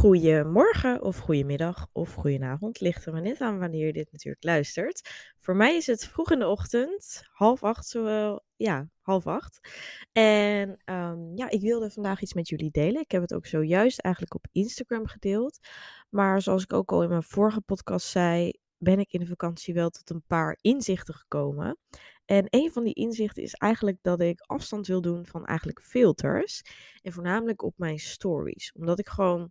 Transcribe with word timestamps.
Goedemorgen 0.00 1.02
of 1.02 1.18
goedemiddag 1.18 1.88
of 1.92 2.14
goedenavond. 2.14 2.80
Ligt 2.80 3.06
er 3.06 3.12
maar 3.12 3.22
net 3.22 3.40
aan 3.40 3.58
wanneer 3.58 3.86
je 3.86 3.92
dit 3.92 4.12
natuurlijk 4.12 4.44
luistert. 4.44 5.10
Voor 5.38 5.56
mij 5.56 5.76
is 5.76 5.86
het 5.86 6.08
vroeg 6.08 6.30
in 6.30 6.38
de 6.38 6.48
ochtend, 6.48 7.22
half 7.32 7.62
acht, 7.62 7.86
zowel, 7.86 8.44
ja, 8.56 8.88
half 9.00 9.26
acht. 9.26 9.60
En 10.12 10.68
um, 10.84 11.36
ja, 11.36 11.50
ik 11.50 11.60
wilde 11.60 11.90
vandaag 11.90 12.20
iets 12.20 12.34
met 12.34 12.48
jullie 12.48 12.70
delen. 12.70 13.00
Ik 13.00 13.10
heb 13.10 13.22
het 13.22 13.34
ook 13.34 13.46
zojuist 13.46 13.98
eigenlijk 13.98 14.34
op 14.34 14.46
Instagram 14.52 15.06
gedeeld. 15.06 15.58
Maar 16.08 16.42
zoals 16.42 16.62
ik 16.62 16.72
ook 16.72 16.92
al 16.92 17.02
in 17.02 17.08
mijn 17.08 17.22
vorige 17.22 17.60
podcast 17.60 18.06
zei, 18.06 18.52
ben 18.78 18.98
ik 18.98 19.12
in 19.12 19.20
de 19.20 19.26
vakantie 19.26 19.74
wel 19.74 19.90
tot 19.90 20.10
een 20.10 20.24
paar 20.26 20.58
inzichten 20.60 21.14
gekomen. 21.14 21.78
En 22.24 22.46
een 22.48 22.72
van 22.72 22.84
die 22.84 22.94
inzichten 22.94 23.42
is 23.42 23.54
eigenlijk 23.54 23.98
dat 24.02 24.20
ik 24.20 24.40
afstand 24.40 24.86
wil 24.86 25.00
doen 25.00 25.26
van 25.26 25.46
eigenlijk 25.46 25.80
filters. 25.82 26.62
En 27.02 27.12
voornamelijk 27.12 27.62
op 27.62 27.74
mijn 27.76 27.98
stories. 27.98 28.72
Omdat 28.72 28.98
ik 28.98 29.08
gewoon 29.08 29.50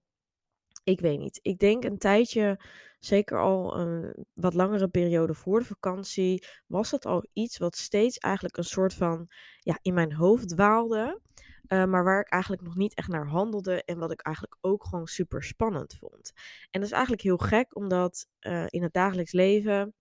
ik 0.89 0.99
weet 0.99 1.19
niet. 1.19 1.39
Ik 1.41 1.59
denk 1.59 1.83
een 1.83 1.97
tijdje, 1.97 2.59
zeker 2.99 3.39
al 3.39 3.77
een 3.77 4.25
wat 4.33 4.53
langere 4.53 4.87
periode 4.87 5.33
voor 5.33 5.59
de 5.59 5.65
vakantie, 5.65 6.47
was 6.67 6.89
dat 6.89 7.05
al 7.05 7.25
iets 7.33 7.57
wat 7.57 7.75
steeds 7.75 8.17
eigenlijk 8.17 8.57
een 8.57 8.63
soort 8.63 8.93
van 8.93 9.27
ja, 9.59 9.79
in 9.81 9.93
mijn 9.93 10.13
hoofd 10.13 10.49
dwaalde. 10.49 11.21
Uh, 11.67 11.85
maar 11.85 12.03
waar 12.03 12.19
ik 12.19 12.29
eigenlijk 12.29 12.61
nog 12.61 12.75
niet 12.75 12.95
echt 12.95 13.07
naar 13.07 13.27
handelde 13.27 13.83
en 13.83 13.97
wat 13.97 14.11
ik 14.11 14.21
eigenlijk 14.21 14.57
ook 14.61 14.83
gewoon 14.83 15.07
super 15.07 15.43
spannend 15.43 15.95
vond. 15.95 16.31
En 16.71 16.79
dat 16.79 16.83
is 16.83 16.91
eigenlijk 16.91 17.21
heel 17.21 17.37
gek, 17.37 17.75
omdat 17.75 18.27
uh, 18.39 18.65
in 18.67 18.83
het 18.83 18.93
dagelijks 18.93 19.31
leven, 19.31 19.93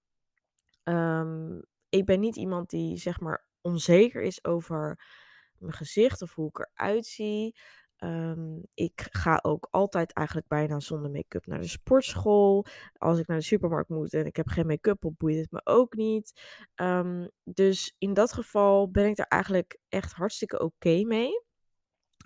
um, 0.85 1.63
ik 1.89 2.05
ben 2.05 2.21
niet 2.21 2.37
iemand 2.37 2.71
die 2.71 2.97
zeg 2.97 3.21
maar 3.21 3.49
onzeker 3.61 4.23
is 4.23 4.45
over 4.45 5.05
mijn 5.59 5.73
gezicht 5.73 6.23
of 6.23 6.35
hoe 6.35 6.49
ik 6.49 6.59
eruit 6.59 7.07
zie. 7.07 7.57
Um, 8.05 8.63
ik 8.75 9.07
ga 9.11 9.39
ook 9.43 9.69
altijd 9.71 10.13
eigenlijk 10.13 10.49
bijna 10.49 10.81
zonder 10.81 11.11
make-up 11.11 11.47
naar 11.47 11.61
de 11.61 11.69
sportschool. 11.69 12.67
Als 12.93 13.19
ik 13.19 13.27
naar 13.27 13.39
de 13.39 13.45
supermarkt 13.45 13.89
moet 13.89 14.15
en 14.15 14.27
ik 14.27 14.37
heb 14.37 14.49
geen 14.49 14.67
make-up 14.67 15.05
op, 15.05 15.15
boeit 15.19 15.37
het 15.37 15.51
me 15.51 15.61
ook 15.65 15.95
niet. 15.95 16.41
Um, 16.77 17.31
dus 17.45 17.95
in 17.99 18.15
dat 18.15 18.33
geval 18.33 18.91
ben 18.91 19.07
ik 19.07 19.19
er 19.19 19.27
eigenlijk 19.27 19.79
echt 19.89 20.13
hartstikke 20.13 20.61
oké 20.61 21.03
mee. 21.05 21.47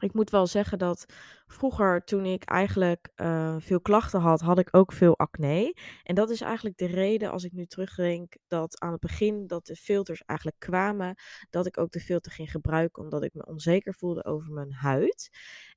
Ik 0.02 0.14
moet 0.14 0.30
wel 0.30 0.46
zeggen 0.46 0.78
dat 0.78 1.04
vroeger, 1.46 2.04
toen 2.04 2.24
ik 2.24 2.44
eigenlijk 2.44 3.10
uh, 3.16 3.56
veel 3.58 3.80
klachten 3.80 4.20
had, 4.20 4.40
had 4.40 4.58
ik 4.58 4.68
ook 4.70 4.92
veel 4.92 5.18
acne. 5.18 5.76
En 6.02 6.14
dat 6.14 6.30
is 6.30 6.40
eigenlijk 6.40 6.76
de 6.76 6.86
reden, 6.86 7.30
als 7.30 7.44
ik 7.44 7.52
nu 7.52 7.66
terugdenk, 7.66 8.36
dat 8.46 8.80
aan 8.80 8.92
het 8.92 9.00
begin 9.00 9.46
dat 9.46 9.66
de 9.66 9.76
filters 9.76 10.22
eigenlijk 10.26 10.58
kwamen, 10.60 11.14
dat 11.50 11.66
ik 11.66 11.78
ook 11.78 11.90
de 11.90 12.00
filter 12.00 12.32
ging 12.32 12.50
gebruiken, 12.50 13.02
omdat 13.02 13.22
ik 13.22 13.34
me 13.34 13.46
onzeker 13.46 13.94
voelde 13.94 14.24
over 14.24 14.52
mijn 14.52 14.72
huid. 14.72 15.30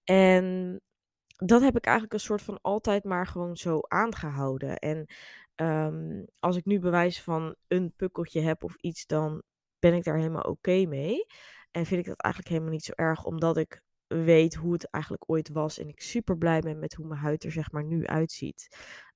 En 0.03 0.79
dat 1.35 1.61
heb 1.61 1.77
ik 1.77 1.85
eigenlijk 1.85 2.13
een 2.13 2.19
soort 2.19 2.41
van 2.41 2.59
altijd 2.61 3.03
maar 3.03 3.27
gewoon 3.27 3.55
zo 3.55 3.79
aangehouden. 3.81 4.77
En 4.77 5.05
um, 5.55 6.25
als 6.39 6.55
ik 6.55 6.65
nu 6.65 6.79
bewijs 6.79 7.21
van 7.21 7.55
een 7.67 7.93
pukkeltje 7.95 8.41
heb 8.41 8.63
of 8.63 8.75
iets, 8.75 9.05
dan 9.05 9.43
ben 9.79 9.93
ik 9.93 10.03
daar 10.03 10.17
helemaal 10.17 10.41
oké 10.41 10.85
mee. 10.85 11.25
En 11.71 11.85
vind 11.85 11.99
ik 11.99 12.07
dat 12.07 12.21
eigenlijk 12.21 12.53
helemaal 12.53 12.73
niet 12.73 12.83
zo 12.83 12.93
erg, 12.95 13.23
omdat 13.23 13.57
ik 13.57 13.83
weet 14.23 14.55
hoe 14.55 14.73
het 14.73 14.89
eigenlijk 14.89 15.23
ooit 15.29 15.49
was. 15.49 15.79
En 15.79 15.87
ik 15.87 16.01
super 16.01 16.37
blij 16.37 16.59
ben 16.59 16.79
met 16.79 16.93
hoe 16.93 17.07
mijn 17.07 17.19
huid 17.19 17.43
er 17.43 17.51
zeg 17.51 17.71
maar 17.71 17.83
nu 17.83 18.05
uitziet. 18.05 18.67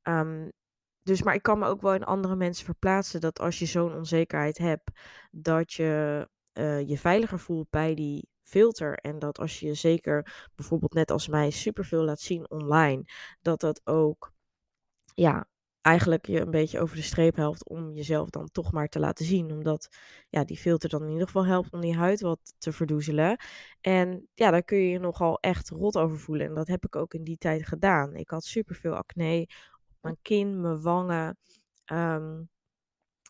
Um, 0.04 0.52
dus, 1.04 1.24
maar 1.24 1.34
ik 1.34 1.42
kan 1.42 1.60
me 1.60 1.66
ook 1.66 1.82
wel 1.82 1.94
in 1.94 2.04
andere 2.04 2.36
mensen 2.36 2.66
verplaatsen 2.66 3.22
dat 3.22 3.40
als 3.40 3.60
je 3.60 3.66
zo'n 3.66 3.94
onzekerheid 3.94 4.58
hebt, 4.58 4.92
dat 5.32 5.74
je 5.74 6.28
uh, 6.54 6.88
je 6.88 6.98
veiliger 6.98 7.40
voelt 7.40 7.70
bij 7.70 7.96
die 7.96 8.30
filter. 8.42 8.94
En 8.94 9.20
dat 9.20 9.40
als 9.40 9.60
je 9.60 9.66
je 9.66 9.74
zeker 9.74 10.50
bijvoorbeeld 10.56 10.94
net 10.94 11.12
als 11.12 11.28
mij 11.28 11.50
superveel 11.50 12.04
laat 12.04 12.20
zien 12.20 12.50
online, 12.50 13.04
dat 13.42 13.60
dat 13.60 13.82
ook 13.84 14.32
ja, 15.14 15.48
eigenlijk 15.90 16.28
je 16.28 16.40
een 16.40 16.52
beetje 16.52 16.80
over 16.80 16.96
de 16.96 17.02
streep 17.02 17.36
helpt 17.36 17.68
om 17.70 17.92
jezelf 17.94 18.30
dan 18.30 18.50
toch 18.52 18.72
maar 18.72 18.88
te 18.88 19.00
laten 19.00 19.26
zien. 19.26 19.52
Omdat 19.52 19.90
ja, 20.30 20.44
die 20.44 20.58
filter 20.58 20.90
dan 20.90 21.04
in 21.04 21.12
ieder 21.12 21.26
geval 21.26 21.46
helpt 21.46 21.72
om 21.72 21.82
die 21.82 21.96
huid 21.96 22.22
wat 22.22 22.54
te 22.58 22.72
verdoezelen. 22.72 23.38
En 23.82 24.28
ja, 24.34 24.52
daar 24.52 24.64
kun 24.64 24.78
je 24.78 24.90
je 24.90 25.00
nogal 25.00 25.40
echt 25.40 25.70
rot 25.70 25.98
over 25.98 26.20
voelen. 26.20 26.48
En 26.48 26.54
dat 26.54 26.68
heb 26.68 26.86
ik 26.86 26.96
ook 26.96 27.14
in 27.14 27.24
die 27.24 27.38
tijd 27.38 27.68
gedaan. 27.68 28.16
Ik 28.16 28.30
had 28.30 28.44
superveel 28.44 28.96
acne 28.96 29.42
op 29.90 29.98
mijn 30.02 30.18
kin, 30.22 30.62
mijn 30.62 30.82
wangen. 30.82 31.38
Um, 31.86 32.50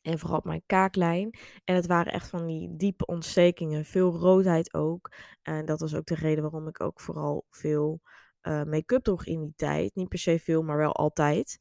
en 0.01 0.19
vooral 0.19 0.37
op 0.37 0.45
mijn 0.45 0.63
kaaklijn. 0.65 1.39
En 1.63 1.75
het 1.75 1.87
waren 1.87 2.13
echt 2.13 2.29
van 2.29 2.45
die 2.45 2.75
diepe 2.75 3.05
ontstekingen. 3.05 3.85
Veel 3.85 4.11
roodheid 4.11 4.73
ook. 4.73 5.11
En 5.41 5.65
dat 5.65 5.79
was 5.79 5.95
ook 5.95 6.05
de 6.05 6.15
reden 6.15 6.43
waarom 6.43 6.67
ik 6.67 6.81
ook 6.81 6.99
vooral 6.99 7.45
veel 7.49 8.01
uh, 8.41 8.63
make-up 8.63 9.03
droeg 9.03 9.25
in 9.25 9.39
die 9.39 9.53
tijd. 9.55 9.95
Niet 9.95 10.09
per 10.09 10.19
se 10.19 10.39
veel, 10.39 10.63
maar 10.63 10.77
wel 10.77 10.95
altijd. 10.95 11.57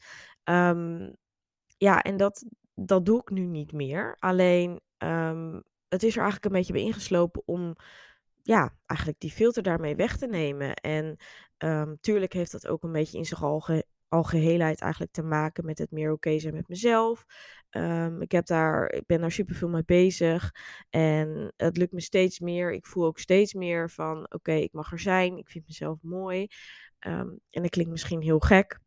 Um, 0.51 1.17
ja, 1.77 2.03
en 2.03 2.17
dat, 2.17 2.45
dat 2.75 3.07
doe 3.07 3.21
ik 3.21 3.31
nu 3.31 3.47
niet 3.47 3.73
meer. 3.73 4.17
Alleen, 4.19 4.81
um, 4.99 5.63
het 5.89 6.03
is 6.03 6.13
er 6.13 6.23
eigenlijk 6.23 6.45
een 6.45 6.59
beetje 6.59 6.73
bij 6.73 6.83
ingeslopen 6.83 7.43
om 7.45 7.77
ja, 8.43 8.77
eigenlijk 8.87 9.21
die 9.21 9.31
filter 9.31 9.63
daarmee 9.63 9.97
weg 9.97 10.17
te 10.17 10.27
nemen. 10.27 10.75
En 10.75 11.17
um, 11.59 12.01
tuurlijk 12.01 12.33
heeft 12.33 12.53
dat 12.53 12.67
ook 12.67 12.83
een 12.83 12.93
beetje 12.93 13.19
in 13.19 13.25
zich 13.25 13.43
al 13.43 13.83
algeheelheid 14.09 14.81
eigenlijk 14.81 15.13
te 15.13 15.23
maken 15.23 15.65
met 15.65 15.79
het 15.79 15.91
meer 15.91 16.13
oké 16.13 16.39
zijn 16.39 16.55
met 16.55 16.69
mezelf. 16.69 17.25
Ik, 18.19 18.33
heb 18.33 18.47
daar, 18.47 18.93
ik 18.93 19.07
ben 19.07 19.21
daar 19.21 19.33
super 19.33 19.55
veel 19.55 19.69
mee 19.69 19.85
bezig. 19.85 20.55
En 20.91 21.53
het 21.57 21.77
lukt 21.77 21.93
me 21.93 22.01
steeds 22.01 22.41
meer. 22.41 22.73
Ik 22.73 22.87
voel 22.87 23.05
ook 23.05 23.19
steeds 23.19 23.55
meer 23.55 23.91
van 23.91 24.27
oké, 24.33 24.53
ik 24.53 24.73
mag 24.73 24.93
er 24.93 24.99
zijn. 24.99 25.37
Ik 25.37 25.49
vind 25.49 25.67
mezelf 25.67 25.99
mooi. 26.03 26.47
En 26.99 27.41
dat 27.51 27.71
klinkt 27.71 27.91
misschien 27.91 28.23
heel 28.23 28.39
gek. 28.39 28.79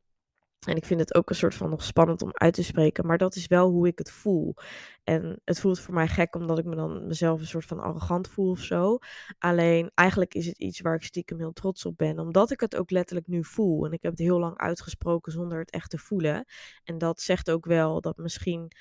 En 0.68 0.76
ik 0.76 0.86
vind 0.86 1.00
het 1.00 1.16
ook 1.16 1.30
een 1.30 1.36
soort 1.36 1.56
van 1.56 1.70
nog 1.70 1.84
spannend 1.84 2.22
om 2.22 2.30
uit 2.34 2.54
te 2.54 2.64
spreken. 2.64 3.06
Maar 3.06 3.18
dat 3.18 3.36
is 3.36 3.48
wel 3.48 3.70
hoe 3.70 3.88
ik 3.88 3.98
het 3.98 4.12
voel. 4.12 4.56
En 5.04 5.42
het 5.44 5.60
voelt 5.60 5.80
voor 5.80 5.94
mij 5.94 6.08
gek 6.08 6.36
omdat 6.36 6.60
ik 6.60 6.66
me 6.66 6.76
dan 6.76 7.08
mezelf 7.08 7.40
een 7.40 7.48
soort 7.48 7.66
van 7.66 7.80
arrogant 7.80 8.28
voel 8.28 8.50
of 8.50 8.60
zo. 8.60 8.98
Alleen 9.40 9.92
eigenlijk 9.94 10.34
is 10.34 10.46
het 10.46 10.58
iets 10.58 10.82
waar 10.82 10.96
ik 10.96 11.04
stiekem 11.04 11.40
heel 11.40 11.54
trots 11.54 11.86
op 11.86 11.98
ben. 11.98 12.20
Omdat 12.20 12.52
ik 12.52 12.60
het 12.60 12.76
ook 12.76 12.92
letterlijk 12.92 13.28
nu 13.28 13.44
voel. 13.44 13.86
En 13.86 13.92
ik 13.92 14.02
heb 14.02 14.12
het 14.12 14.22
heel 14.22 14.40
lang 14.40 14.58
uitgesproken 14.58 15.32
zonder 15.32 15.60
het 15.60 15.72
echt 15.72 15.90
te 15.90 15.98
voelen. 15.98 16.46
En 16.84 16.98
dat 16.98 17.22
zegt 17.22 17.52
ook 17.52 17.66
wel 17.66 18.02
dat 18.02 18.18
misschien 18.18 18.72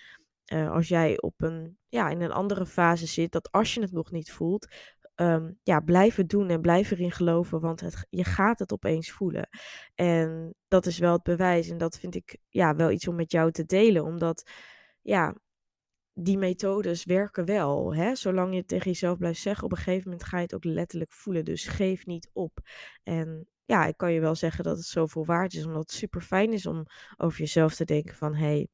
uh, 0.52 0.70
als 0.70 0.88
jij 0.88 1.20
op 1.20 1.42
een, 1.42 1.78
ja, 1.88 2.08
in 2.08 2.20
een 2.20 2.32
andere 2.32 2.66
fase 2.66 3.06
zit. 3.06 3.32
Dat 3.32 3.52
als 3.52 3.74
je 3.74 3.80
het 3.80 3.92
nog 3.92 4.10
niet 4.10 4.32
voelt, 4.32 4.68
um, 5.20 5.58
ja, 5.62 5.80
blijven 5.80 6.26
doen 6.26 6.48
en 6.48 6.60
blijven 6.60 6.96
erin 6.96 7.12
geloven, 7.12 7.60
want 7.60 7.80
het, 7.80 8.06
je 8.10 8.24
gaat 8.24 8.58
het 8.58 8.72
opeens 8.72 9.10
voelen. 9.10 9.48
En 9.94 10.54
dat 10.68 10.86
is 10.86 10.98
wel 10.98 11.12
het 11.12 11.22
bewijs 11.22 11.68
en 11.68 11.78
dat 11.78 11.98
vind 11.98 12.14
ik 12.14 12.38
ja, 12.48 12.74
wel 12.76 12.90
iets 12.90 13.08
om 13.08 13.14
met 13.14 13.32
jou 13.32 13.50
te 13.52 13.64
delen, 13.64 14.04
omdat 14.04 14.50
ja, 15.00 15.34
die 16.12 16.38
methodes 16.38 17.04
werken 17.04 17.44
wel. 17.44 17.94
Hè? 17.94 18.14
Zolang 18.14 18.54
je 18.54 18.64
tegen 18.64 18.90
jezelf 18.90 19.18
blijft 19.18 19.40
zeggen, 19.40 19.64
op 19.64 19.70
een 19.70 19.76
gegeven 19.76 20.10
moment 20.10 20.28
ga 20.28 20.36
je 20.36 20.42
het 20.42 20.54
ook 20.54 20.64
letterlijk 20.64 21.12
voelen. 21.12 21.44
Dus 21.44 21.66
geef 21.66 22.06
niet 22.06 22.30
op. 22.32 22.58
En 23.02 23.48
ja, 23.64 23.86
ik 23.86 23.96
kan 23.96 24.12
je 24.12 24.20
wel 24.20 24.34
zeggen 24.34 24.64
dat 24.64 24.76
het 24.76 24.86
zoveel 24.86 25.24
waard 25.24 25.54
is, 25.54 25.66
omdat 25.66 25.80
het 25.80 25.92
super 25.92 26.20
fijn 26.20 26.52
is 26.52 26.66
om 26.66 26.86
over 27.16 27.38
jezelf 27.38 27.74
te 27.74 27.84
denken 27.84 28.14
van 28.14 28.34
hé, 28.34 28.46
hey, 28.46 28.68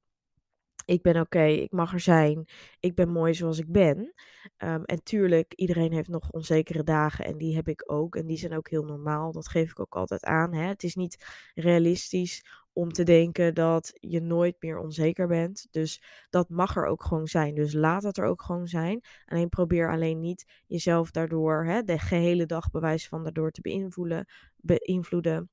ik 0.86 1.02
ben 1.02 1.20
oké, 1.20 1.44
ik 1.44 1.72
mag 1.72 1.92
er 1.92 2.00
zijn. 2.00 2.44
Ik 2.80 2.94
ben 2.94 3.08
mooi 3.08 3.34
zoals 3.34 3.58
ik 3.58 3.72
ben. 3.72 4.14
Um, 4.58 4.84
en 4.84 5.02
tuurlijk, 5.02 5.52
iedereen 5.54 5.92
heeft 5.92 6.08
nog 6.08 6.30
onzekere 6.30 6.82
dagen 6.82 7.24
en 7.24 7.38
die 7.38 7.54
heb 7.54 7.68
ik 7.68 7.92
ook. 7.92 8.16
En 8.16 8.26
die 8.26 8.36
zijn 8.36 8.56
ook 8.56 8.70
heel 8.70 8.84
normaal. 8.84 9.32
Dat 9.32 9.48
geef 9.48 9.70
ik 9.70 9.80
ook 9.80 9.96
altijd 9.96 10.24
aan. 10.24 10.54
Hè. 10.54 10.66
Het 10.68 10.82
is 10.82 10.94
niet 10.94 11.26
realistisch 11.54 12.44
om 12.72 12.92
te 12.92 13.02
denken 13.02 13.54
dat 13.54 13.92
je 14.00 14.20
nooit 14.20 14.56
meer 14.60 14.78
onzeker 14.78 15.26
bent. 15.26 15.66
Dus 15.70 16.02
dat 16.30 16.48
mag 16.48 16.76
er 16.76 16.86
ook 16.86 17.02
gewoon 17.02 17.26
zijn. 17.26 17.54
Dus 17.54 17.72
laat 17.72 18.02
dat 18.02 18.16
er 18.16 18.24
ook 18.24 18.42
gewoon 18.42 18.66
zijn. 18.66 19.00
Alleen 19.26 19.48
probeer 19.48 19.90
alleen 19.92 20.20
niet 20.20 20.62
jezelf 20.66 21.10
daardoor 21.10 21.64
hè, 21.64 21.82
de 21.82 21.98
gehele 21.98 22.46
dag 22.46 22.70
bewijs 22.70 23.08
van 23.08 23.22
daardoor 23.22 23.50
te 23.50 23.60
beïnvloeden. 23.60 24.26
beïnvloeden. 24.56 25.50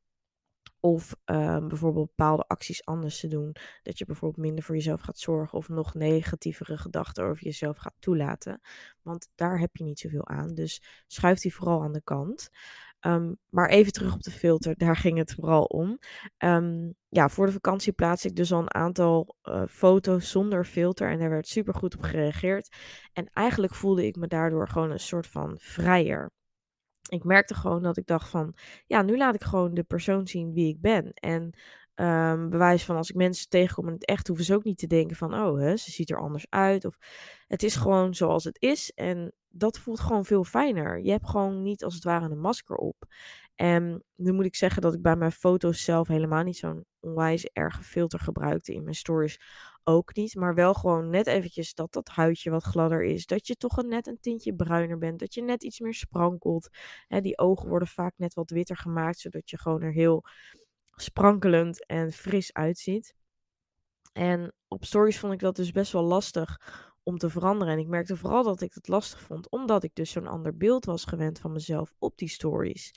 Of 0.85 1.15
um, 1.25 1.67
bijvoorbeeld 1.67 2.07
bepaalde 2.15 2.43
acties 2.47 2.85
anders 2.85 3.19
te 3.19 3.27
doen. 3.27 3.55
Dat 3.81 3.97
je 3.97 4.05
bijvoorbeeld 4.05 4.45
minder 4.45 4.63
voor 4.63 4.75
jezelf 4.75 5.01
gaat 5.01 5.19
zorgen. 5.19 5.57
Of 5.57 5.69
nog 5.69 5.93
negatievere 5.93 6.77
gedachten 6.77 7.23
over 7.23 7.43
jezelf 7.43 7.77
gaat 7.77 7.95
toelaten. 7.99 8.61
Want 9.01 9.29
daar 9.35 9.59
heb 9.59 9.75
je 9.75 9.83
niet 9.83 9.99
zoveel 9.99 10.27
aan. 10.27 10.53
Dus 10.53 10.81
schuif 11.07 11.39
die 11.39 11.55
vooral 11.55 11.83
aan 11.83 11.93
de 11.93 12.01
kant. 12.03 12.49
Um, 13.05 13.37
maar 13.49 13.69
even 13.69 13.91
terug 13.91 14.13
op 14.13 14.21
de 14.21 14.31
filter, 14.31 14.77
daar 14.77 14.95
ging 14.95 15.17
het 15.17 15.33
vooral 15.33 15.63
om. 15.63 15.99
Um, 16.37 16.95
ja, 17.09 17.29
voor 17.29 17.45
de 17.45 17.51
vakantie 17.51 17.93
plaatste 17.93 18.27
ik 18.27 18.35
dus 18.35 18.53
al 18.53 18.59
een 18.59 18.73
aantal 18.73 19.35
uh, 19.43 19.63
foto's 19.67 20.29
zonder 20.29 20.65
filter 20.65 21.09
en 21.09 21.19
daar 21.19 21.29
werd 21.29 21.47
super 21.47 21.73
goed 21.73 21.95
op 21.95 22.01
gereageerd. 22.01 22.75
En 23.13 23.29
eigenlijk 23.33 23.75
voelde 23.75 24.05
ik 24.05 24.15
me 24.15 24.27
daardoor 24.27 24.67
gewoon 24.67 24.91
een 24.91 24.99
soort 24.99 25.27
van 25.27 25.55
vrijer 25.59 26.31
ik 27.13 27.23
merkte 27.23 27.53
gewoon 27.53 27.83
dat 27.83 27.97
ik 27.97 28.05
dacht 28.05 28.29
van, 28.29 28.55
ja, 28.85 29.01
nu 29.01 29.17
laat 29.17 29.35
ik 29.35 29.43
gewoon 29.43 29.73
de 29.73 29.83
persoon 29.83 30.27
zien 30.27 30.53
wie 30.53 30.67
ik 30.67 30.81
ben. 30.81 31.13
En 31.13 31.53
um, 31.95 32.49
bewijs 32.49 32.85
van 32.85 32.95
als 32.95 33.09
ik 33.09 33.15
mensen 33.15 33.49
tegenkom 33.49 33.87
in 33.87 33.93
het 33.93 34.05
echt, 34.05 34.27
hoeven 34.27 34.45
ze 34.45 34.55
ook 34.55 34.63
niet 34.63 34.77
te 34.77 34.87
denken 34.87 35.15
van, 35.15 35.33
oh, 35.33 35.59
hè, 35.59 35.77
ze 35.77 35.91
ziet 35.91 36.09
er 36.09 36.19
anders 36.19 36.45
uit. 36.49 36.85
Of 36.85 36.97
het 37.47 37.63
is 37.63 37.75
gewoon 37.75 38.13
zoals 38.13 38.43
het 38.43 38.61
is. 38.61 38.91
En 38.91 39.33
dat 39.49 39.79
voelt 39.79 39.99
gewoon 39.99 40.25
veel 40.25 40.43
fijner. 40.43 40.99
Je 41.03 41.11
hebt 41.11 41.29
gewoon 41.29 41.61
niet 41.61 41.83
als 41.83 41.93
het 41.93 42.03
ware 42.03 42.29
een 42.29 42.39
masker 42.39 42.75
op. 42.75 43.05
En 43.55 44.03
nu 44.15 44.31
moet 44.31 44.45
ik 44.45 44.55
zeggen 44.55 44.81
dat 44.81 44.93
ik 44.93 45.01
bij 45.01 45.15
mijn 45.15 45.31
foto's 45.31 45.83
zelf 45.83 46.07
helemaal 46.07 46.43
niet 46.43 46.57
zo'n 46.57 46.85
onwijs 46.99 47.45
erge 47.45 47.83
filter 47.83 48.19
gebruikte 48.19 48.73
in 48.73 48.83
mijn 48.83 48.95
stories 48.95 49.39
ook 49.83 50.15
niet. 50.15 50.35
Maar 50.35 50.55
wel 50.55 50.73
gewoon 50.73 51.09
net 51.09 51.27
eventjes 51.27 51.73
dat 51.73 51.93
dat 51.93 52.07
huidje 52.07 52.49
wat 52.49 52.63
gladder 52.63 53.03
is. 53.03 53.25
Dat 53.25 53.47
je 53.47 53.55
toch 53.55 53.77
een, 53.77 53.87
net 53.87 54.07
een 54.07 54.19
tintje 54.19 54.55
bruiner 54.55 54.97
bent. 54.97 55.19
Dat 55.19 55.33
je 55.33 55.41
net 55.41 55.63
iets 55.63 55.79
meer 55.79 55.93
sprankelt. 55.93 56.69
Hè, 57.07 57.21
die 57.21 57.37
ogen 57.37 57.69
worden 57.69 57.87
vaak 57.87 58.13
net 58.17 58.33
wat 58.33 58.49
witter 58.49 58.77
gemaakt. 58.77 59.19
Zodat 59.19 59.49
je 59.49 59.57
gewoon 59.57 59.81
er 59.81 59.93
heel 59.93 60.23
sprankelend 60.95 61.85
en 61.85 62.11
fris 62.11 62.53
uitziet. 62.53 63.15
En 64.13 64.53
op 64.67 64.85
stories 64.85 65.19
vond 65.19 65.33
ik 65.33 65.39
dat 65.39 65.55
dus 65.55 65.71
best 65.71 65.91
wel 65.91 66.03
lastig 66.03 66.59
om 67.03 67.17
te 67.17 67.29
veranderen. 67.29 67.73
En 67.73 67.79
ik 67.79 67.87
merkte 67.87 68.17
vooral 68.17 68.43
dat 68.43 68.61
ik 68.61 68.73
het 68.73 68.87
lastig 68.87 69.21
vond, 69.21 69.49
omdat 69.49 69.83
ik 69.83 69.95
dus 69.95 70.11
zo'n 70.11 70.27
ander 70.27 70.57
beeld 70.57 70.85
was 70.85 71.05
gewend 71.05 71.39
van 71.39 71.51
mezelf 71.51 71.93
op 71.99 72.17
die 72.17 72.29
stories. 72.29 72.91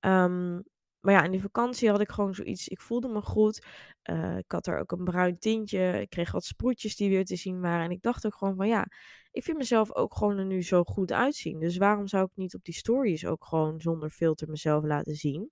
Um, 0.00 0.62
maar 1.00 1.14
ja, 1.14 1.24
in 1.24 1.30
die 1.30 1.40
vakantie 1.40 1.90
had 1.90 2.00
ik 2.00 2.10
gewoon 2.10 2.34
zoiets. 2.34 2.68
Ik 2.68 2.80
voelde 2.80 3.08
me 3.08 3.22
goed. 3.22 3.66
Uh, 4.10 4.36
ik 4.36 4.52
had 4.52 4.66
er 4.66 4.78
ook 4.78 4.92
een 4.92 5.04
bruin 5.04 5.38
tintje. 5.38 6.00
Ik 6.00 6.10
kreeg 6.10 6.32
wat 6.32 6.44
sproetjes 6.44 6.96
die 6.96 7.08
weer 7.08 7.24
te 7.24 7.36
zien 7.36 7.60
waren. 7.60 7.84
En 7.84 7.90
ik 7.90 8.02
dacht 8.02 8.26
ook 8.26 8.34
gewoon 8.34 8.56
van 8.56 8.68
ja, 8.68 8.86
ik 9.30 9.44
vind 9.44 9.56
mezelf 9.58 9.94
ook 9.94 10.14
gewoon 10.16 10.38
er 10.38 10.44
nu 10.44 10.62
zo 10.62 10.84
goed 10.84 11.12
uitzien. 11.12 11.60
Dus 11.60 11.76
waarom 11.76 12.06
zou 12.06 12.24
ik 12.24 12.30
niet 12.34 12.54
op 12.54 12.64
die 12.64 12.74
stories 12.74 13.26
ook 13.26 13.44
gewoon 13.44 13.80
zonder 13.80 14.10
filter 14.10 14.48
mezelf 14.48 14.84
laten 14.84 15.14
zien? 15.14 15.50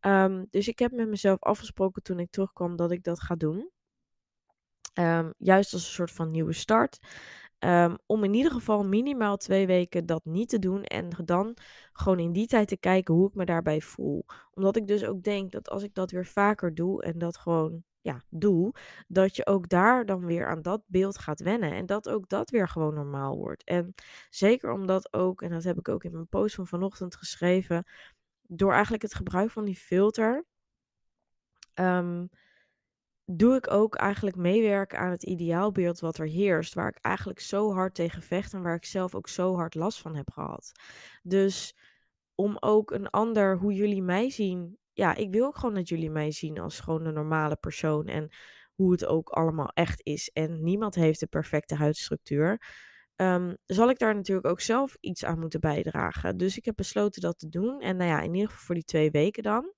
Um, 0.00 0.46
dus 0.50 0.68
ik 0.68 0.78
heb 0.78 0.92
met 0.92 1.08
mezelf 1.08 1.42
afgesproken 1.42 2.02
toen 2.02 2.18
ik 2.18 2.30
terugkwam 2.30 2.76
dat 2.76 2.90
ik 2.90 3.02
dat 3.02 3.20
ga 3.20 3.34
doen. 3.34 3.70
Um, 4.94 5.34
juist 5.38 5.72
als 5.72 5.82
een 5.82 5.92
soort 5.92 6.10
van 6.10 6.30
nieuwe 6.30 6.52
start. 6.52 6.98
Um, 7.64 7.98
om 8.06 8.24
in 8.24 8.34
ieder 8.34 8.52
geval 8.52 8.84
minimaal 8.84 9.36
twee 9.36 9.66
weken 9.66 10.06
dat 10.06 10.24
niet 10.24 10.48
te 10.48 10.58
doen. 10.58 10.84
En 10.84 11.08
dan 11.24 11.56
gewoon 11.92 12.18
in 12.18 12.32
die 12.32 12.46
tijd 12.46 12.68
te 12.68 12.76
kijken 12.76 13.14
hoe 13.14 13.28
ik 13.28 13.34
me 13.34 13.44
daarbij 13.44 13.80
voel. 13.80 14.24
Omdat 14.54 14.76
ik 14.76 14.86
dus 14.86 15.04
ook 15.04 15.22
denk 15.22 15.52
dat 15.52 15.68
als 15.70 15.82
ik 15.82 15.94
dat 15.94 16.10
weer 16.10 16.26
vaker 16.26 16.74
doe 16.74 17.02
en 17.02 17.18
dat 17.18 17.36
gewoon 17.36 17.84
ja, 18.00 18.22
doe, 18.30 18.74
dat 19.08 19.36
je 19.36 19.46
ook 19.46 19.68
daar 19.68 20.06
dan 20.06 20.26
weer 20.26 20.46
aan 20.46 20.62
dat 20.62 20.82
beeld 20.86 21.18
gaat 21.18 21.40
wennen. 21.40 21.72
En 21.72 21.86
dat 21.86 22.08
ook 22.08 22.28
dat 22.28 22.50
weer 22.50 22.68
gewoon 22.68 22.94
normaal 22.94 23.36
wordt. 23.36 23.64
En 23.64 23.94
zeker 24.30 24.72
omdat 24.72 25.12
ook, 25.12 25.42
en 25.42 25.50
dat 25.50 25.64
heb 25.64 25.78
ik 25.78 25.88
ook 25.88 26.04
in 26.04 26.12
mijn 26.12 26.28
post 26.28 26.54
van 26.54 26.66
vanochtend 26.66 27.16
geschreven, 27.16 27.84
door 28.42 28.72
eigenlijk 28.72 29.02
het 29.02 29.14
gebruik 29.14 29.50
van 29.50 29.64
die 29.64 29.76
filter. 29.76 30.44
Um, 31.74 32.28
doe 33.30 33.56
ik 33.56 33.70
ook 33.70 33.94
eigenlijk 33.94 34.36
meewerken 34.36 34.98
aan 34.98 35.10
het 35.10 35.22
ideaalbeeld 35.22 36.00
wat 36.00 36.18
er 36.18 36.26
heerst, 36.26 36.74
waar 36.74 36.88
ik 36.88 36.98
eigenlijk 37.00 37.40
zo 37.40 37.72
hard 37.72 37.94
tegen 37.94 38.22
vecht 38.22 38.52
en 38.52 38.62
waar 38.62 38.74
ik 38.74 38.84
zelf 38.84 39.14
ook 39.14 39.28
zo 39.28 39.54
hard 39.54 39.74
last 39.74 40.00
van 40.00 40.16
heb 40.16 40.30
gehad. 40.30 40.72
Dus 41.22 41.76
om 42.34 42.56
ook 42.60 42.90
een 42.90 43.08
ander, 43.08 43.58
hoe 43.58 43.72
jullie 43.72 44.02
mij 44.02 44.30
zien, 44.30 44.78
ja, 44.92 45.14
ik 45.14 45.30
wil 45.30 45.46
ook 45.46 45.58
gewoon 45.58 45.74
dat 45.74 45.88
jullie 45.88 46.10
mij 46.10 46.30
zien 46.30 46.58
als 46.58 46.80
gewoon 46.80 47.04
een 47.04 47.14
normale 47.14 47.56
persoon 47.56 48.06
en 48.06 48.28
hoe 48.74 48.92
het 48.92 49.06
ook 49.06 49.28
allemaal 49.28 49.70
echt 49.74 50.00
is. 50.02 50.30
En 50.32 50.62
niemand 50.62 50.94
heeft 50.94 51.20
de 51.20 51.26
perfecte 51.26 51.74
huidstructuur. 51.74 52.62
Um, 53.16 53.56
zal 53.64 53.90
ik 53.90 53.98
daar 53.98 54.14
natuurlijk 54.14 54.46
ook 54.46 54.60
zelf 54.60 54.96
iets 55.00 55.24
aan 55.24 55.38
moeten 55.38 55.60
bijdragen. 55.60 56.36
Dus 56.36 56.56
ik 56.56 56.64
heb 56.64 56.76
besloten 56.76 57.22
dat 57.22 57.38
te 57.38 57.48
doen. 57.48 57.80
En 57.80 57.96
nou 57.96 58.10
ja, 58.10 58.20
in 58.20 58.34
ieder 58.34 58.48
geval 58.48 58.64
voor 58.64 58.74
die 58.74 58.84
twee 58.84 59.10
weken 59.10 59.42
dan. 59.42 59.72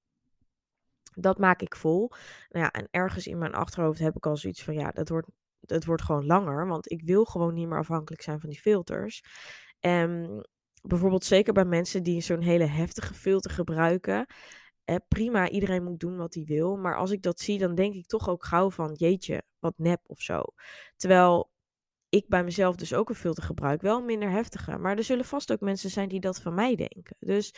Dat 1.10 1.38
maak 1.38 1.62
ik 1.62 1.76
vol. 1.76 2.10
Nou 2.48 2.64
ja, 2.64 2.70
en 2.70 2.88
ergens 2.90 3.26
in 3.26 3.38
mijn 3.38 3.54
achterhoofd 3.54 3.98
heb 3.98 4.16
ik 4.16 4.26
al 4.26 4.36
zoiets 4.36 4.62
van, 4.62 4.74
ja, 4.74 4.90
dat 4.90 5.08
wordt, 5.08 5.28
dat 5.60 5.84
wordt 5.84 6.02
gewoon 6.02 6.26
langer. 6.26 6.66
Want 6.66 6.90
ik 6.90 7.02
wil 7.02 7.24
gewoon 7.24 7.54
niet 7.54 7.68
meer 7.68 7.78
afhankelijk 7.78 8.22
zijn 8.22 8.40
van 8.40 8.50
die 8.50 8.60
filters. 8.60 9.22
En 9.80 10.40
bijvoorbeeld 10.82 11.24
zeker 11.24 11.52
bij 11.52 11.64
mensen 11.64 12.02
die 12.02 12.20
zo'n 12.20 12.42
hele 12.42 12.64
heftige 12.64 13.14
filter 13.14 13.50
gebruiken. 13.50 14.26
Prima, 15.08 15.48
iedereen 15.48 15.84
moet 15.84 16.00
doen 16.00 16.16
wat 16.16 16.34
hij 16.34 16.44
wil. 16.44 16.76
Maar 16.76 16.96
als 16.96 17.10
ik 17.10 17.22
dat 17.22 17.40
zie, 17.40 17.58
dan 17.58 17.74
denk 17.74 17.94
ik 17.94 18.06
toch 18.06 18.28
ook 18.28 18.44
gauw 18.44 18.70
van, 18.70 18.92
jeetje, 18.92 19.42
wat 19.58 19.74
nep 19.76 20.00
of 20.06 20.20
zo. 20.20 20.42
Terwijl 20.96 21.50
ik 22.08 22.28
bij 22.28 22.44
mezelf 22.44 22.76
dus 22.76 22.94
ook 22.94 23.08
een 23.08 23.14
filter 23.14 23.42
gebruik, 23.42 23.82
wel 23.82 24.02
minder 24.02 24.30
heftige. 24.30 24.78
Maar 24.78 24.96
er 24.96 25.04
zullen 25.04 25.24
vast 25.24 25.52
ook 25.52 25.60
mensen 25.60 25.90
zijn 25.90 26.08
die 26.08 26.20
dat 26.20 26.40
van 26.40 26.54
mij 26.54 26.76
denken. 26.76 27.16
Dus 27.18 27.54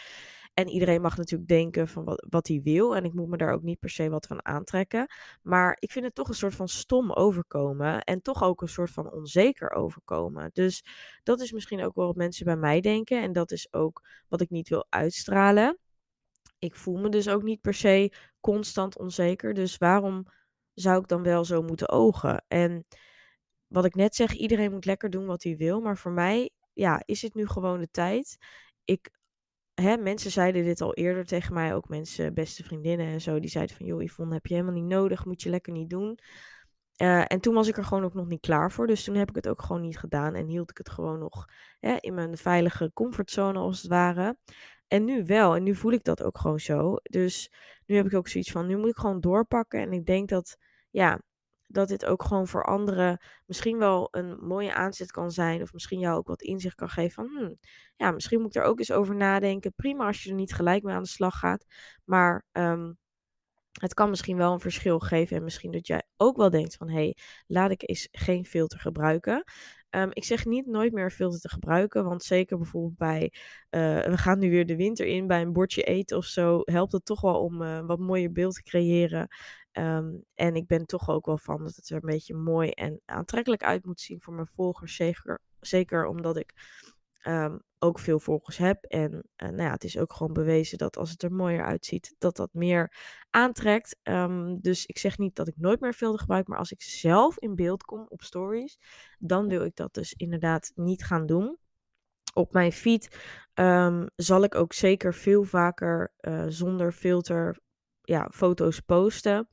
en 0.54 0.69
iedereen 0.69 1.00
mag 1.00 1.16
natuurlijk 1.16 1.49
denken 1.49 1.88
van 1.88 2.04
wat, 2.04 2.26
wat 2.28 2.49
hij 2.49 2.60
wil. 2.62 2.96
En 2.96 3.04
ik 3.04 3.12
moet 3.12 3.28
me 3.28 3.37
daar 3.37 3.52
ook 3.52 3.62
niet 3.62 3.78
per 3.78 3.90
se 3.90 4.08
wat 4.08 4.26
van 4.26 4.44
aantrekken. 4.44 5.06
Maar 5.43 5.76
ik 5.81 5.93
vind 5.93 6.04
het 6.04 6.14
toch 6.14 6.28
een 6.28 6.34
soort 6.34 6.54
van 6.54 6.69
stom 6.69 7.12
overkomen. 7.12 8.02
En 8.02 8.22
toch 8.22 8.43
ook 8.43 8.62
een 8.62 8.69
soort 8.69 8.90
van 8.90 9.12
onzeker 9.12 9.70
overkomen. 9.70 10.50
Dus 10.52 10.84
dat 11.22 11.40
is 11.40 11.52
misschien 11.52 11.84
ook 11.84 11.94
wel 11.94 12.06
wat 12.06 12.16
mensen 12.16 12.44
bij 12.44 12.56
mij 12.56 12.81
denken. 12.81 13.22
En 13.22 13.32
dat 13.32 13.50
is 13.50 13.72
ook 13.72 14.08
wat 14.28 14.40
ik 14.40 14.50
niet 14.50 14.69
wil 14.69 14.87
uitstralen. 14.88 15.78
Ik 16.58 16.76
voel 16.76 16.96
me 16.96 17.08
dus 17.08 17.28
ook 17.28 17.43
niet 17.43 17.60
per 17.60 17.75
se 17.75 18.12
constant 18.40 18.98
onzeker. 18.98 19.55
Dus 19.55 19.76
waarom 19.76 20.26
zou 20.75 21.00
ik 21.00 21.08
dan 21.08 21.22
wel 21.22 21.44
zo 21.44 21.62
moeten 21.62 21.88
ogen? 21.88 22.44
En 22.48 22.87
wat 23.66 23.84
ik 23.84 23.94
net 23.94 24.14
zeg, 24.14 24.32
iedereen 24.32 24.72
moet 24.72 24.84
lekker 24.84 25.10
doen 25.10 25.26
wat 25.26 25.43
hij 25.43 25.56
wil. 25.56 25.81
Maar 25.81 25.96
voor 25.98 26.12
mij 26.12 26.50
ja, 26.72 27.02
is 27.05 27.22
het 27.22 27.34
nu 27.34 27.46
gewoon 27.46 27.81
de 27.81 27.90
tijd. 27.90 28.37
Ik 28.84 29.10
hè, 29.74 29.96
mensen 29.96 30.30
zeiden 30.30 30.64
dit 30.64 30.80
al 30.80 30.94
eerder 30.94 31.24
tegen 31.24 31.54
mij, 31.54 31.74
ook 31.74 31.88
mensen, 31.88 32.34
beste 32.34 32.64
vriendinnen 32.64 33.06
en 33.06 33.20
zo, 33.20 33.41
die 33.41 33.50
zeiden 33.50 33.76
van, 33.76 33.86
joh 33.86 34.02
Yvonne, 34.02 34.34
heb 34.34 34.46
je 34.46 34.55
helemaal 34.55 34.74
niet 34.74 34.84
nodig, 34.84 35.24
moet 35.24 35.43
je 35.43 35.50
lekker 35.50 35.72
niet 35.72 35.91
doen. 35.91 36.19
Uh, 36.96 37.24
en 37.26 37.41
toen 37.41 37.55
was 37.55 37.69
ik 37.69 37.76
er 37.76 37.84
gewoon 37.84 38.05
ook 38.05 38.14
nog 38.14 38.26
niet 38.26 38.41
klaar 38.41 38.72
voor, 38.72 38.86
dus 38.86 39.05
toen 39.05 39.14
heb 39.14 39.29
ik 39.29 39.34
het 39.34 39.48
ook 39.48 39.62
gewoon 39.62 39.82
niet 39.82 39.98
gedaan 39.98 40.34
en 40.34 40.46
hield 40.46 40.70
ik 40.70 40.79
het 40.79 40.91
gewoon 40.91 41.19
nog 41.19 41.44
hè, 41.81 41.96
in 42.00 42.14
mijn 42.14 42.36
veilige 42.36 42.91
comfortzone 42.94 43.58
als 43.58 43.82
het 43.82 43.91
ware. 43.91 44.36
En 44.88 45.05
nu 45.05 45.24
wel, 45.24 45.56
en 45.56 45.62
nu 45.62 45.74
voel 45.74 45.93
ik 45.93 46.05
dat 46.05 46.22
ook 46.22 46.38
gewoon 46.38 46.60
zo. 46.60 46.96
Dus 47.02 47.52
nu 47.86 47.96
heb 47.96 48.06
ik 48.06 48.14
ook 48.14 48.29
zoiets 48.29 48.50
van, 48.50 48.67
nu 48.67 48.76
moet 48.76 48.88
ik 48.91 48.98
gewoon 48.98 49.20
doorpakken 49.20 49.81
en 49.81 49.93
ik 49.93 50.06
denk 50.06 50.29
dat, 50.29 50.56
ja, 50.91 51.20
dat 51.72 51.88
dit 51.88 52.05
ook 52.05 52.22
gewoon 52.22 52.46
voor 52.46 52.64
anderen 52.64 53.20
misschien 53.46 53.79
wel 53.79 54.08
een 54.10 54.36
mooie 54.41 54.74
aanzet 54.74 55.10
kan 55.10 55.31
zijn. 55.31 55.62
Of 55.62 55.72
misschien 55.72 55.98
jou 55.98 56.17
ook 56.17 56.26
wat 56.26 56.43
inzicht 56.43 56.74
kan 56.74 56.88
geven 56.88 57.12
van, 57.12 57.26
hmm, 57.26 57.58
ja, 57.96 58.10
misschien 58.10 58.41
moet 58.41 58.55
ik 58.56 58.62
er 58.62 58.69
ook 58.69 58.79
eens 58.79 58.93
over 58.93 59.14
nadenken. 59.14 59.74
Prima 59.74 60.06
als 60.06 60.22
je 60.22 60.31
er 60.31 60.36
niet 60.36 60.55
gelijk 60.55 60.82
mee 60.82 60.94
aan 60.94 61.02
de 61.02 61.08
slag 61.08 61.38
gaat. 61.38 61.64
Maar 62.05 62.44
um, 62.52 62.98
het 63.81 63.94
kan 63.94 64.10
misschien 64.10 64.36
wel 64.36 64.52
een 64.52 64.60
verschil 64.60 64.98
geven. 64.98 65.36
En 65.36 65.44
misschien 65.44 65.72
dat 65.72 65.86
jij 65.86 66.02
ook 66.17 66.36
wel 66.36 66.50
denkt 66.50 66.76
van, 66.76 66.88
hé, 66.88 66.94
hey, 66.94 67.17
laat 67.46 67.70
ik 67.70 67.88
eens 67.88 68.08
geen 68.10 68.44
filter 68.44 68.79
gebruiken. 68.79 69.44
Um, 69.91 70.08
ik 70.12 70.24
zeg 70.24 70.44
niet 70.44 70.67
nooit 70.67 70.93
meer 70.93 71.10
filter 71.10 71.41
te 71.41 71.48
gebruiken, 71.48 72.05
want 72.05 72.22
zeker 72.22 72.56
bijvoorbeeld 72.56 72.96
bij, 72.96 73.32
uh, 73.70 74.05
we 74.05 74.19
gaan 74.19 74.38
nu 74.38 74.50
weer 74.50 74.67
de 74.67 74.76
winter 74.76 75.06
in, 75.06 75.26
bij 75.26 75.41
een 75.41 75.52
bordje 75.52 75.82
eten 75.82 76.17
of 76.17 76.24
zo, 76.24 76.60
helpt 76.64 76.93
het 76.93 77.05
toch 77.05 77.20
wel 77.20 77.41
om 77.41 77.62
uh, 77.62 77.86
wat 77.86 77.98
mooier 77.98 78.32
beeld 78.32 78.55
te 78.55 78.62
creëren. 78.62 79.29
Um, 79.79 80.24
en 80.34 80.55
ik 80.55 80.67
ben 80.67 80.86
toch 80.86 81.08
ook 81.08 81.26
wel 81.26 81.38
van 81.38 81.64
dat 81.64 81.76
het 81.76 81.91
er 81.91 81.96
een 81.96 82.10
beetje 82.10 82.34
mooi 82.34 82.70
en 82.70 83.00
aantrekkelijk 83.05 83.62
uit 83.62 83.84
moet 83.84 84.00
zien 84.00 84.20
voor 84.20 84.34
mijn 84.34 84.50
volgers. 84.55 84.96
Zeker, 84.96 85.41
zeker 85.60 86.06
omdat 86.06 86.36
ik 86.36 86.55
um, 87.26 87.62
ook 87.79 87.98
veel 87.98 88.19
volgers 88.19 88.56
heb. 88.56 88.84
En 88.84 89.12
uh, 89.12 89.48
nou 89.48 89.62
ja, 89.62 89.70
het 89.70 89.84
is 89.84 89.98
ook 89.98 90.12
gewoon 90.12 90.32
bewezen 90.32 90.79
dat 90.79 90.96
als 90.96 91.10
het 91.10 91.22
er 91.22 91.32
mooier 91.32 91.64
uitziet, 91.64 92.14
dat 92.19 92.36
dat 92.36 92.52
meer 92.52 92.96
aantrekt. 93.31 93.98
Um, 94.02 94.60
dus 94.60 94.86
ik 94.86 94.98
zeg 94.98 95.19
niet 95.19 95.34
dat 95.34 95.48
ik 95.48 95.56
nooit 95.56 95.81
meer 95.81 95.93
filter 95.93 96.20
gebruik, 96.20 96.46
maar 96.46 96.58
als 96.58 96.72
ik 96.72 96.82
zelf 96.82 97.38
in 97.38 97.55
beeld 97.55 97.84
kom 97.84 98.06
op 98.08 98.22
stories, 98.22 98.79
dan 99.19 99.48
wil 99.48 99.64
ik 99.64 99.76
dat 99.76 99.94
dus 99.94 100.12
inderdaad 100.12 100.72
niet 100.74 101.05
gaan 101.05 101.26
doen. 101.26 101.58
Op 102.34 102.52
mijn 102.52 102.72
feed 102.72 103.19
zal 104.17 104.43
ik 104.43 104.55
ook 104.55 104.72
zeker 104.72 105.14
veel 105.14 105.44
vaker 105.44 106.12
uh, 106.20 106.44
zonder 106.48 106.93
filter 106.93 107.60
ja, 108.03 108.29
foto's 108.32 108.81
posten. 108.81 109.49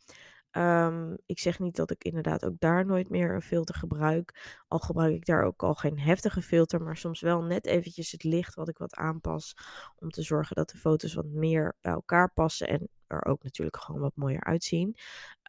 Ehm, 0.51 1.15
ik 1.25 1.39
zeg 1.39 1.59
niet 1.59 1.75
dat 1.75 1.91
ik 1.91 2.03
inderdaad 2.03 2.45
ook 2.45 2.59
daar 2.59 2.85
nooit 2.85 3.09
meer 3.09 3.33
een 3.33 3.41
filter 3.41 3.75
gebruik. 3.75 4.61
Al 4.67 4.79
gebruik 4.79 5.13
ik 5.15 5.25
daar 5.25 5.43
ook 5.43 5.63
al 5.63 5.73
geen 5.73 5.99
heftige 5.99 6.41
filter, 6.41 6.81
maar 6.81 6.97
soms 6.97 7.21
wel 7.21 7.41
net 7.41 7.65
eventjes 7.65 8.11
het 8.11 8.23
licht 8.23 8.55
wat 8.55 8.69
ik 8.69 8.77
wat 8.77 8.95
aanpas. 8.95 9.55
Om 9.95 10.09
te 10.09 10.21
zorgen 10.21 10.55
dat 10.55 10.69
de 10.69 10.77
foto's 10.77 11.13
wat 11.13 11.25
meer 11.25 11.75
bij 11.81 11.91
elkaar 11.91 12.33
passen 12.33 12.67
en 12.67 12.89
er 13.07 13.25
ook 13.25 13.43
natuurlijk 13.43 13.77
gewoon 13.77 14.01
wat 14.01 14.15
mooier 14.15 14.43
uitzien. 14.43 14.95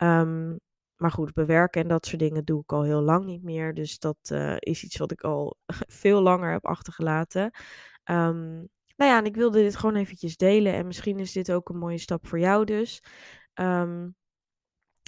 Um, 0.03 0.59
maar 0.97 1.11
goed, 1.11 1.33
bewerken 1.33 1.83
en 1.83 1.89
dat 1.89 2.07
soort 2.07 2.19
dingen 2.19 2.45
doe 2.45 2.63
ik 2.63 2.73
al 2.73 2.83
heel 2.83 3.01
lang 3.01 3.25
niet 3.25 3.43
meer. 3.43 3.75
Dus 3.75 3.99
dat 3.99 4.19
uh, 4.33 4.57
is 4.59 4.85
iets 4.85 4.97
wat 4.97 5.13
ik 5.13 5.23
al 5.23 5.57
veel 6.03 6.21
langer 6.23 6.53
heb 6.53 6.67
achtergelaten. 6.67 7.51
Um, 8.05 8.69
nou 9.01 9.13
ja, 9.13 9.19
en 9.19 9.25
ik 9.25 9.37
wilde 9.37 9.63
dit 9.63 9.77
gewoon 9.77 9.97
eventjes 9.97 10.37
delen. 10.37 10.75
En 10.75 10.87
misschien 10.87 11.19
is 11.19 11.33
dit 11.33 11.53
ook 11.53 11.69
een 11.69 11.79
mooie 11.79 11.99
stap 11.99 12.27
voor 12.27 12.39
jou 12.39 12.65
dus. 12.65 13.03
Um, 13.55 14.17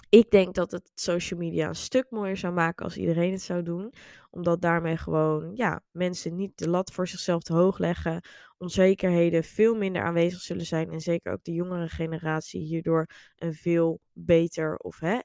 ik 0.09 0.31
denk 0.31 0.55
dat 0.55 0.71
het 0.71 0.91
social 0.95 1.41
media 1.41 1.69
een 1.69 1.75
stuk 1.75 2.07
mooier 2.11 2.37
zou 2.37 2.53
maken 2.53 2.85
als 2.85 2.97
iedereen 2.97 3.33
het 3.33 3.43
zou 3.43 3.63
doen. 3.63 3.93
Omdat 4.31 4.61
daarmee 4.61 4.97
gewoon 4.97 5.51
ja, 5.55 5.83
mensen 5.91 6.37
niet 6.37 6.59
de 6.59 6.69
lat 6.69 6.93
voor 6.93 7.09
zichzelf 7.09 7.43
te 7.43 7.53
hoog 7.53 7.79
leggen. 7.79 8.25
Onzekerheden 8.59 9.45
veel 9.45 9.75
minder 9.75 10.03
aanwezig 10.03 10.41
zullen 10.41 10.67
zijn. 10.67 10.91
En 10.91 11.01
zeker 11.01 11.33
ook 11.33 11.45
de 11.45 11.53
jongere 11.53 11.89
generatie 11.89 12.61
hierdoor 12.61 13.07
een 13.37 13.55
veel 13.55 14.01
beter 14.13 14.77
of 14.77 15.01
hè, 15.01 15.19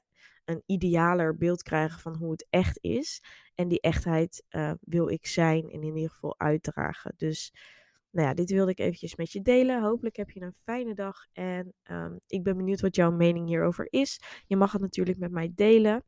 een 0.44 0.62
idealer 0.66 1.36
beeld 1.36 1.62
krijgen 1.62 2.00
van 2.00 2.16
hoe 2.16 2.30
het 2.30 2.46
echt 2.50 2.78
is. 2.80 3.22
En 3.54 3.68
die 3.68 3.80
echtheid 3.80 4.44
uh, 4.50 4.72
wil 4.80 5.08
ik 5.08 5.26
zijn 5.26 5.62
en 5.70 5.82
in 5.82 5.96
ieder 5.96 6.10
geval 6.10 6.38
uitdragen. 6.38 7.14
Dus 7.16 7.52
nou 8.10 8.28
ja, 8.28 8.34
dit 8.34 8.50
wilde 8.50 8.70
ik 8.70 8.78
eventjes 8.78 9.16
met 9.16 9.32
je 9.32 9.42
delen. 9.42 9.82
Hopelijk 9.82 10.16
heb 10.16 10.30
je 10.30 10.40
een 10.40 10.54
fijne 10.64 10.94
dag 10.94 11.16
en 11.32 11.72
um, 11.90 12.20
ik 12.26 12.42
ben 12.42 12.56
benieuwd 12.56 12.80
wat 12.80 12.96
jouw 12.96 13.10
mening 13.10 13.46
hierover 13.46 13.86
is. 13.90 14.20
Je 14.46 14.56
mag 14.56 14.72
het 14.72 14.80
natuurlijk 14.80 15.18
met 15.18 15.30
mij 15.30 15.52
delen. 15.54 16.04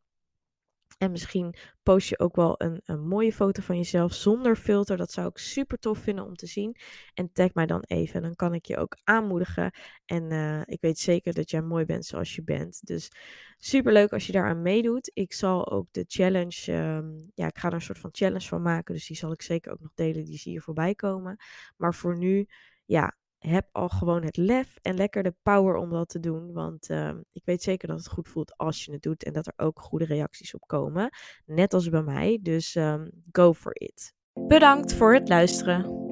En 1.00 1.10
misschien 1.10 1.54
post 1.82 2.08
je 2.08 2.18
ook 2.18 2.36
wel 2.36 2.54
een, 2.58 2.80
een, 2.84 3.08
mooie 3.08 3.32
foto 3.32 3.62
van 3.62 3.76
jezelf 3.76 4.14
zonder 4.14 4.56
filter. 4.56 4.96
Dat 4.96 5.12
zou 5.12 5.28
ik 5.28 5.38
super 5.38 5.78
tof 5.78 5.98
vinden 5.98 6.24
om 6.24 6.34
te 6.36 6.46
zien. 6.46 6.76
En 7.14 7.32
tag 7.32 7.54
mij 7.54 7.66
dan 7.66 7.82
even. 7.86 8.22
Dan 8.22 8.34
kan 8.34 8.54
ik 8.54 8.66
je 8.66 8.76
ook 8.76 8.96
aanmoedigen. 9.04 9.70
En 10.06 10.32
uh, 10.32 10.60
ik 10.64 10.80
weet 10.80 10.98
zeker 10.98 11.34
dat 11.34 11.50
jij 11.50 11.62
mooi 11.62 11.84
bent 11.84 12.04
zoals 12.04 12.34
je 12.34 12.42
bent. 12.42 12.86
Dus 12.86 13.12
super 13.58 13.92
leuk 13.92 14.12
als 14.12 14.26
je 14.26 14.32
daaraan 14.32 14.62
meedoet. 14.62 15.10
Ik 15.14 15.32
zal 15.32 15.70
ook 15.70 15.86
de 15.90 16.04
challenge. 16.08 16.72
Um, 16.72 17.30
ja, 17.34 17.46
ik 17.46 17.58
ga 17.58 17.68
er 17.68 17.74
een 17.74 17.80
soort 17.80 17.98
van 17.98 18.10
challenge 18.12 18.46
van 18.46 18.62
maken. 18.62 18.94
Dus 18.94 19.06
die 19.06 19.16
zal 19.16 19.32
ik 19.32 19.42
zeker 19.42 19.72
ook 19.72 19.80
nog 19.80 19.92
delen. 19.94 20.24
Die 20.24 20.38
zie 20.38 20.52
je 20.52 20.60
voorbij 20.60 20.94
komen. 20.94 21.36
Maar 21.76 21.94
voor 21.94 22.16
nu, 22.16 22.46
ja, 22.84 23.16
heb 23.48 23.68
al 23.72 23.88
gewoon 23.88 24.22
het 24.22 24.36
lef 24.36 24.76
en 24.82 24.94
lekker 24.94 25.22
de 25.22 25.34
power 25.42 25.76
om 25.76 25.90
dat 25.90 26.08
te 26.08 26.20
doen. 26.20 26.52
Want 26.52 26.90
uh, 26.90 27.10
ik 27.32 27.44
weet 27.44 27.62
zeker 27.62 27.88
dat 27.88 27.98
het 27.98 28.08
goed 28.08 28.28
voelt 28.28 28.56
als 28.56 28.84
je 28.84 28.92
het 28.92 29.02
doet 29.02 29.24
en 29.24 29.32
dat 29.32 29.46
er 29.46 29.52
ook 29.56 29.80
goede 29.80 30.04
reacties 30.04 30.54
op 30.54 30.66
komen. 30.66 31.10
Net 31.46 31.74
als 31.74 31.88
bij 31.88 32.02
mij. 32.02 32.38
Dus 32.42 32.74
um, 32.74 33.10
go 33.32 33.52
for 33.52 33.72
it. 33.74 34.14
Bedankt 34.32 34.94
voor 34.94 35.14
het 35.14 35.28
luisteren. 35.28 36.08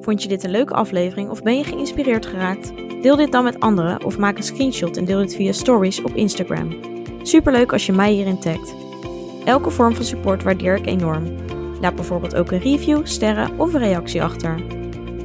Vond 0.00 0.22
je 0.22 0.28
dit 0.28 0.44
een 0.44 0.50
leuke 0.50 0.74
aflevering 0.74 1.30
of 1.30 1.42
ben 1.42 1.56
je 1.56 1.64
geïnspireerd 1.64 2.26
geraakt? 2.26 2.76
Deel 3.02 3.16
dit 3.16 3.32
dan 3.32 3.44
met 3.44 3.60
anderen 3.60 4.04
of 4.04 4.18
maak 4.18 4.36
een 4.36 4.42
screenshot 4.42 4.96
en 4.96 5.04
deel 5.04 5.18
dit 5.18 5.34
via 5.34 5.52
stories 5.52 6.02
op 6.02 6.14
Instagram. 6.14 6.80
Superleuk 7.22 7.72
als 7.72 7.86
je 7.86 7.92
mij 7.92 8.12
hierin 8.12 8.40
tagt. 8.40 8.74
Elke 9.44 9.70
vorm 9.70 9.94
van 9.94 10.04
support 10.04 10.42
waardeer 10.42 10.76
ik 10.76 10.86
enorm. 10.86 11.44
Laat 11.80 11.94
bijvoorbeeld 11.94 12.36
ook 12.36 12.50
een 12.50 12.58
review, 12.58 13.06
sterren 13.06 13.58
of 13.58 13.74
een 13.74 13.80
reactie 13.80 14.22
achter. 14.22 14.75